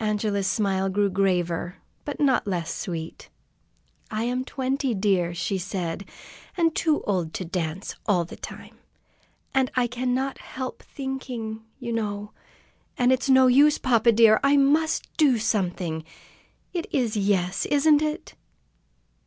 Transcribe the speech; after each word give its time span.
Angela's 0.00 0.46
smile 0.46 0.90
grew 0.90 1.08
graver, 1.08 1.76
but 2.04 2.20
not 2.20 2.46
less 2.46 2.74
sweet. 2.76 3.30
"I 4.10 4.24
am 4.24 4.44
twenty, 4.44 4.92
dear," 4.92 5.32
she 5.34 5.56
said. 5.56 6.04
"Too 6.74 7.02
old 7.04 7.32
to 7.32 7.46
dance 7.46 7.94
all 8.04 8.26
the 8.26 8.36
time, 8.36 8.76
and 9.54 9.70
I 9.74 9.86
cannot 9.86 10.36
help 10.36 10.82
thinking, 10.82 11.62
you 11.78 11.94
know. 11.94 12.32
And 12.98 13.12
it's 13.12 13.30
no 13.30 13.46
use, 13.46 13.78
papa 13.78 14.12
dear! 14.12 14.38
I 14.44 14.58
must 14.58 15.08
do 15.16 15.38
something! 15.38 16.04
It 16.74 16.86
is 16.92 17.16
'yes,' 17.16 17.64
isn't 17.64 18.02
it?" 18.02 18.34